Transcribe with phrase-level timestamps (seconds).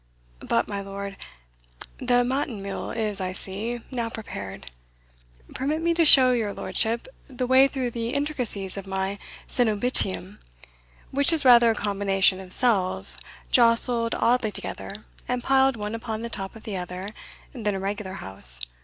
[0.39, 1.15] But, my lord,
[1.99, 4.71] the matin meal is, I see, now prepared
[5.53, 10.39] Permit me to show your lordship the way through the intricacies of my cenobitium,
[11.11, 13.19] which is rather a combination of cells,
[13.51, 17.13] jostled oddly together, and piled one upon the top of the other,
[17.53, 18.65] than a regular house.